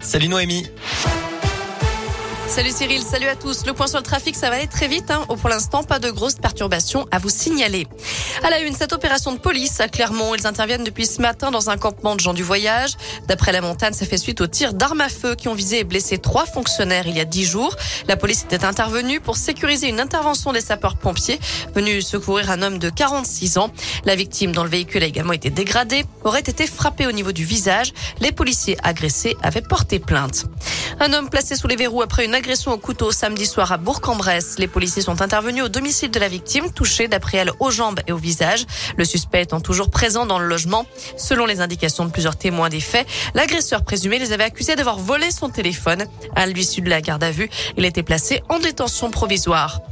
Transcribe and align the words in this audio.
Salut 0.00 0.28
Noémie. 0.28 0.66
Salut 2.48 2.70
Cyril, 2.70 3.02
salut 3.02 3.26
à 3.26 3.34
tous. 3.34 3.66
Le 3.66 3.72
point 3.72 3.86
sur 3.86 3.98
le 3.98 4.04
trafic, 4.04 4.36
ça 4.36 4.48
va 4.48 4.56
aller 4.56 4.68
très 4.68 4.86
vite. 4.86 5.10
Hein. 5.10 5.26
Pour 5.26 5.48
l'instant, 5.48 5.82
pas 5.82 5.98
de 5.98 6.10
grosses 6.10 6.36
perturbations 6.36 7.06
à 7.10 7.18
vous 7.18 7.28
signaler. 7.28 7.86
À 8.42 8.50
la 8.50 8.60
une, 8.60 8.72
cette 8.72 8.92
opération 8.92 9.32
de 9.32 9.38
police 9.38 9.80
à 9.80 9.88
Clermont, 9.88 10.34
ils 10.34 10.46
interviennent 10.46 10.84
depuis 10.84 11.06
ce 11.06 11.20
matin 11.20 11.50
dans 11.50 11.70
un 11.70 11.76
campement 11.76 12.14
de 12.14 12.20
gens 12.20 12.34
du 12.34 12.44
voyage. 12.44 12.92
D'après 13.26 13.52
la 13.52 13.60
montagne, 13.60 13.92
ça 13.92 14.06
fait 14.06 14.16
suite 14.16 14.40
aux 14.40 14.46
tirs 14.46 14.74
d'armes 14.74 15.00
à 15.00 15.08
feu 15.08 15.34
qui 15.34 15.48
ont 15.48 15.54
visé 15.54 15.80
et 15.80 15.84
blessé 15.84 16.18
trois 16.18 16.46
fonctionnaires 16.46 17.06
il 17.06 17.16
y 17.16 17.20
a 17.20 17.24
dix 17.24 17.44
jours. 17.44 17.74
La 18.06 18.16
police 18.16 18.44
était 18.44 18.64
intervenue 18.64 19.20
pour 19.20 19.36
sécuriser 19.36 19.88
une 19.88 20.00
intervention 20.00 20.52
des 20.52 20.60
sapeurs-pompiers 20.60 21.40
venus 21.74 22.06
secourir 22.06 22.50
un 22.50 22.62
homme 22.62 22.78
de 22.78 22.90
46 22.90 23.58
ans. 23.58 23.70
La 24.04 24.14
victime 24.14 24.52
dont 24.52 24.62
le 24.62 24.70
véhicule 24.70 25.02
a 25.02 25.06
également 25.06 25.32
été 25.32 25.50
dégradé 25.50 26.04
aurait 26.24 26.40
été 26.40 26.66
frappée 26.66 27.06
au 27.06 27.12
niveau 27.12 27.32
du 27.32 27.44
visage. 27.44 27.92
Les 28.20 28.32
policiers 28.32 28.78
agressés 28.82 29.36
avaient 29.42 29.62
porté 29.62 29.98
plainte. 29.98 30.46
Un 30.98 31.12
homme 31.12 31.28
placé 31.28 31.56
sous 31.56 31.68
les 31.68 31.76
verrous 31.76 32.00
après 32.00 32.24
une 32.24 32.34
agression 32.34 32.72
au 32.72 32.78
couteau 32.78 33.10
samedi 33.10 33.44
soir 33.44 33.70
à 33.70 33.76
Bourg-en-Bresse. 33.76 34.58
Les 34.58 34.66
policiers 34.66 35.02
sont 35.02 35.20
intervenus 35.20 35.62
au 35.64 35.68
domicile 35.68 36.10
de 36.10 36.18
la 36.18 36.28
victime, 36.28 36.72
touchée 36.72 37.06
d'après 37.06 37.36
elle 37.36 37.50
aux 37.60 37.70
jambes 37.70 38.00
et 38.06 38.12
au 38.12 38.16
visage. 38.16 38.64
Le 38.96 39.04
suspect 39.04 39.42
étant 39.42 39.60
toujours 39.60 39.90
présent 39.90 40.24
dans 40.24 40.38
le 40.38 40.46
logement. 40.46 40.86
Selon 41.18 41.44
les 41.44 41.60
indications 41.60 42.06
de 42.06 42.10
plusieurs 42.10 42.36
témoins 42.36 42.70
des 42.70 42.80
faits, 42.80 43.06
l'agresseur 43.34 43.84
présumé 43.84 44.18
les 44.18 44.32
avait 44.32 44.44
accusés 44.44 44.74
d'avoir 44.74 44.98
volé 44.98 45.30
son 45.30 45.50
téléphone. 45.50 46.06
À 46.34 46.46
l'issue 46.46 46.80
de 46.80 46.88
la 46.88 47.02
garde 47.02 47.24
à 47.24 47.30
vue, 47.30 47.50
il 47.76 47.84
était 47.84 48.02
placé 48.02 48.42
en 48.48 48.58
détention 48.58 49.10
provisoire. 49.10 49.82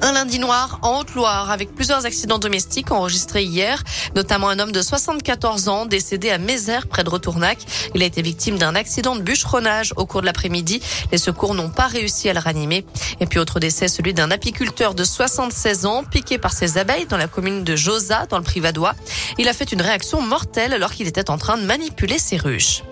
Un 0.00 0.12
lundi 0.12 0.38
noir 0.38 0.78
en 0.82 1.00
Haute-Loire 1.00 1.50
avec 1.50 1.74
plusieurs 1.74 2.06
accidents 2.06 2.38
domestiques 2.38 2.92
enregistrés 2.92 3.42
hier, 3.42 3.82
notamment 4.14 4.48
un 4.48 4.60
homme 4.60 4.70
de 4.70 4.80
74 4.80 5.68
ans 5.68 5.86
décédé 5.86 6.30
à 6.30 6.38
Mézère 6.38 6.86
près 6.86 7.02
de 7.02 7.10
Retournac. 7.10 7.58
Il 7.94 8.02
a 8.02 8.06
été 8.06 8.22
victime 8.22 8.58
d'un 8.58 8.76
accident 8.76 9.16
de 9.16 9.22
bûcheronnage 9.22 9.92
au 9.96 10.06
cours 10.06 10.20
de 10.20 10.26
l'après-midi. 10.26 10.80
Les 11.10 11.18
secours 11.18 11.54
n'ont 11.54 11.70
pas 11.70 11.88
réussi 11.88 12.28
à 12.28 12.32
le 12.32 12.38
ranimer. 12.38 12.86
Et 13.18 13.26
puis 13.26 13.40
autre 13.40 13.58
décès, 13.58 13.88
celui 13.88 14.14
d'un 14.14 14.30
apiculteur 14.30 14.94
de 14.94 15.02
76 15.02 15.86
ans 15.86 16.04
piqué 16.04 16.38
par 16.38 16.52
ses 16.52 16.78
abeilles 16.78 17.06
dans 17.06 17.16
la 17.16 17.26
commune 17.26 17.64
de 17.64 17.74
Josa 17.74 18.26
dans 18.26 18.38
le 18.38 18.44
Privadois. 18.44 18.94
Il 19.36 19.48
a 19.48 19.52
fait 19.52 19.72
une 19.72 19.82
réaction 19.82 20.22
mortelle 20.22 20.72
alors 20.72 20.92
qu'il 20.92 21.08
était 21.08 21.28
en 21.28 21.38
train 21.38 21.56
de 21.56 21.64
manipuler 21.64 22.18
ses 22.18 22.36
ruches. 22.36 22.84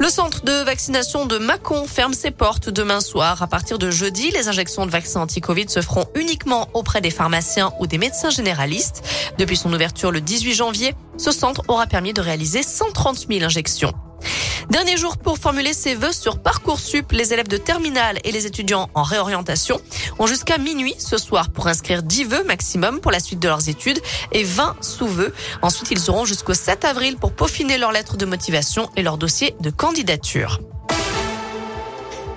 Le 0.00 0.08
centre 0.08 0.44
de 0.44 0.64
vaccination 0.64 1.26
de 1.26 1.38
Mâcon 1.38 1.86
ferme 1.86 2.14
ses 2.14 2.30
portes 2.32 2.70
demain 2.70 3.00
soir. 3.00 3.42
À 3.42 3.46
partir 3.46 3.78
de 3.78 3.90
jeudi, 3.90 4.30
les 4.30 4.48
injections 4.48 4.84
de 4.84 4.90
vaccins 4.90 5.20
anti-Covid 5.20 5.68
se 5.68 5.80
feront 5.80 6.06
uniquement 6.14 6.39
auprès 6.74 7.00
des 7.00 7.10
pharmaciens 7.10 7.72
ou 7.80 7.86
des 7.86 7.98
médecins 7.98 8.30
généralistes. 8.30 9.02
Depuis 9.38 9.56
son 9.56 9.72
ouverture 9.72 10.10
le 10.10 10.20
18 10.20 10.54
janvier, 10.54 10.94
ce 11.16 11.32
centre 11.32 11.62
aura 11.68 11.86
permis 11.86 12.12
de 12.12 12.20
réaliser 12.20 12.62
130 12.62 13.26
000 13.28 13.44
injections. 13.44 13.92
Dernier 14.70 14.96
jour 14.96 15.18
pour 15.18 15.38
formuler 15.38 15.72
ses 15.72 15.96
vœux 15.96 16.12
sur 16.12 16.38
Parcoursup. 16.38 17.10
Les 17.10 17.32
élèves 17.32 17.48
de 17.48 17.56
terminale 17.56 18.20
et 18.22 18.30
les 18.30 18.46
étudiants 18.46 18.88
en 18.94 19.02
réorientation 19.02 19.80
ont 20.20 20.26
jusqu'à 20.28 20.58
minuit 20.58 20.94
ce 20.98 21.18
soir 21.18 21.50
pour 21.50 21.66
inscrire 21.66 22.04
10 22.04 22.24
vœux 22.24 22.44
maximum 22.44 23.00
pour 23.00 23.10
la 23.10 23.18
suite 23.18 23.40
de 23.40 23.48
leurs 23.48 23.68
études 23.68 24.00
et 24.30 24.44
20 24.44 24.76
sous-vœux. 24.80 25.34
Ensuite, 25.62 25.90
ils 25.90 26.08
auront 26.10 26.24
jusqu'au 26.24 26.54
7 26.54 26.84
avril 26.84 27.16
pour 27.16 27.32
peaufiner 27.32 27.78
leur 27.78 27.90
lettre 27.90 28.16
de 28.16 28.26
motivation 28.26 28.88
et 28.96 29.02
leur 29.02 29.18
dossier 29.18 29.56
de 29.60 29.70
candidature. 29.70 30.60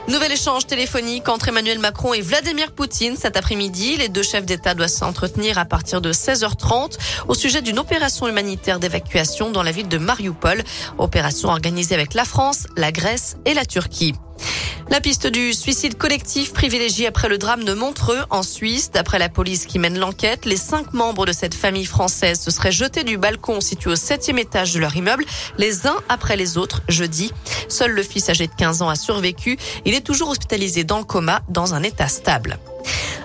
Nouvel 0.09 0.33
échange 0.33 0.67
téléphonique 0.67 1.29
entre 1.29 1.47
Emmanuel 1.47 1.79
Macron 1.79 2.13
et 2.13 2.19
Vladimir 2.19 2.73
Poutine 2.73 3.15
cet 3.15 3.37
après-midi. 3.37 3.95
Les 3.95 4.09
deux 4.09 4.21
chefs 4.21 4.45
d'État 4.45 4.75
doivent 4.75 4.89
s'entretenir 4.89 5.57
à 5.57 5.63
partir 5.63 6.01
de 6.01 6.11
16h30 6.11 6.97
au 7.29 7.33
sujet 7.33 7.61
d'une 7.61 7.79
opération 7.79 8.27
humanitaire 8.27 8.79
d'évacuation 8.79 9.49
dans 9.49 9.63
la 9.63 9.71
ville 9.71 9.87
de 9.87 9.97
Mariupol. 9.97 10.61
Opération 10.97 11.47
organisée 11.47 11.95
avec 11.95 12.15
la 12.15 12.25
France, 12.25 12.67
la 12.75 12.91
Grèce 12.91 13.37
et 13.45 13.53
la 13.53 13.63
Turquie. 13.63 14.13
La 14.94 15.02
piste 15.02 15.25
du 15.25 15.53
suicide 15.53 15.97
collectif 15.97 16.53
privilégié 16.53 17.08
après 17.08 17.27
le 17.27 17.39
drame 17.39 17.63
de 17.63 17.73
Montreux 17.73 18.19
en 18.30 18.44
Suisse. 18.44 18.91
D'après 18.91 19.17
la 19.17 19.27
police 19.27 19.66
qui 19.66 19.80
mène 19.80 19.97
l'enquête, 19.97 20.45
les 20.45 20.55
cinq 20.55 20.94
membres 20.94 21.25
de 21.25 21.31
cette 21.31 21.56
famille 21.56 21.88
française 21.88 22.40
se 22.40 22.51
seraient 22.51 22.72
jetés 22.72 23.03
du 23.03 23.17
balcon 23.17 23.59
situé 23.59 23.90
au 23.90 23.95
septième 23.95 24.38
étage 24.38 24.72
de 24.72 24.79
leur 24.79 24.95
immeuble, 24.95 25.25
les 25.57 25.88
uns 25.88 25.97
après 26.09 26.35
les 26.35 26.59
autres, 26.59 26.84
jeudi. 26.90 27.31
Seul 27.69 27.90
le 27.90 28.03
fils 28.03 28.29
âgé 28.29 28.45
de 28.45 28.53
15 28.56 28.84
ans 28.84 28.90
a 28.90 28.95
survécu. 28.95 29.57
Il 29.84 29.95
est 29.95 30.06
toujours 30.06 30.29
hospitalisé 30.29 30.84
dans 30.84 31.00
le 31.00 31.06
coma 31.06 31.41
dans 31.50 31.73
un 31.73 31.81
état 31.81 32.07
stable. 32.07 32.59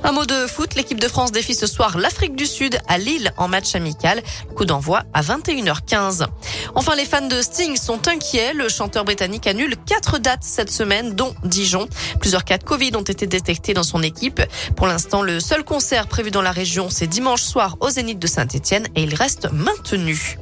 Un 0.05 0.13
mot 0.13 0.25
de 0.25 0.47
foot, 0.47 0.75
l'équipe 0.75 1.01
de 1.01 1.09
France 1.09 1.33
défie 1.33 1.55
ce 1.55 1.67
soir 1.67 1.99
l'Afrique 1.99 2.37
du 2.37 2.47
Sud 2.47 2.79
à 2.87 2.99
Lille 2.99 3.33
en 3.37 3.49
match 3.49 3.75
amical. 3.75 4.23
Coup 4.55 4.65
d'envoi 4.65 5.03
à 5.13 5.23
21h15. 5.23 6.27
Enfin, 6.75 6.95
les 6.95 7.05
fans 7.05 7.27
de 7.27 7.43
Sting 7.43 7.77
sont 7.77 8.07
inquiets. 8.09 8.53
Le 8.53 8.69
chanteur 8.69 9.05
britannique 9.05 9.47
annule 9.47 9.77
quatre 9.87 10.19
dates 10.19 10.45
cette 10.45 10.71
semaine, 10.71 11.15
dont 11.15 11.35
Dijon. 11.45 11.89
Plusieurs 12.21 12.45
cas 12.45 12.59
de 12.59 12.65
Covid 12.65 12.93
ont 12.97 13.03
été 13.03 13.27
détectés 13.27 13.75
dans 13.75 13.83
son 13.83 14.03
équipe. 14.03 14.41
Pour 14.77 14.87
l'instant, 14.87 15.23
le 15.23 15.41
seul 15.41 15.65
concert 15.65 16.07
prévu 16.07 16.31
dans 16.31 16.43
la 16.43 16.53
région, 16.53 16.89
c'est 16.91 17.07
dimanche 17.07 17.43
soir 17.43 17.77
au 17.81 17.91
Zénith 17.91 18.19
de 18.19 18.27
Saint-Etienne 18.27 18.87
et 18.95 19.03
il 19.03 19.15
reste 19.15 19.49
maintenu. 19.53 20.39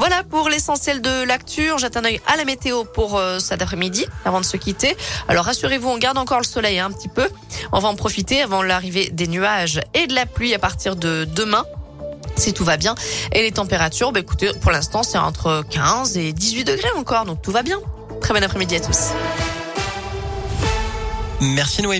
Voilà 0.00 0.22
pour 0.22 0.48
l'essentiel 0.48 1.02
de 1.02 1.24
l'actu. 1.24 1.70
On 1.72 1.76
jette 1.76 1.94
un 1.98 2.06
œil 2.06 2.22
à 2.26 2.38
la 2.38 2.46
météo 2.46 2.84
pour 2.84 3.18
euh, 3.18 3.38
cet 3.38 3.60
après-midi 3.60 4.06
avant 4.24 4.40
de 4.40 4.46
se 4.46 4.56
quitter. 4.56 4.96
Alors 5.28 5.44
rassurez-vous, 5.44 5.90
on 5.90 5.98
garde 5.98 6.16
encore 6.16 6.38
le 6.38 6.44
soleil 6.44 6.78
hein, 6.78 6.86
un 6.86 6.90
petit 6.90 7.10
peu. 7.10 7.28
On 7.70 7.80
va 7.80 7.88
en 7.88 7.96
profiter 7.96 8.40
avant 8.40 8.62
l'arrivée 8.62 9.10
des 9.12 9.26
nuages 9.26 9.82
et 9.92 10.06
de 10.06 10.14
la 10.14 10.24
pluie 10.24 10.54
à 10.54 10.58
partir 10.58 10.96
de 10.96 11.28
demain 11.34 11.66
si 12.36 12.54
tout 12.54 12.64
va 12.64 12.78
bien. 12.78 12.94
Et 13.32 13.42
les 13.42 13.52
températures, 13.52 14.10
bah 14.10 14.20
écoutez, 14.20 14.50
pour 14.62 14.70
l'instant, 14.70 15.02
c'est 15.02 15.18
entre 15.18 15.62
15 15.68 16.16
et 16.16 16.32
18 16.32 16.64
degrés 16.64 16.88
encore, 16.96 17.26
donc 17.26 17.42
tout 17.42 17.52
va 17.52 17.62
bien. 17.62 17.78
Très 18.22 18.32
bon 18.32 18.42
après-midi 18.42 18.76
à 18.76 18.80
tous. 18.80 19.10
Merci 21.42 21.82
Noémie. 21.82 21.88